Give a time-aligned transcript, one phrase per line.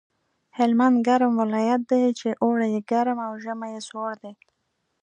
[0.57, 4.33] هلمند ګرم ولایت دی چې اوړی یې ګرم او ژمی یې سوړ دی